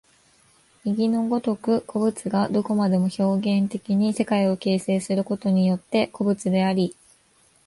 [0.83, 6.95] 右の如く個物がどこまでも表現的に世界を形成することによって個物であり、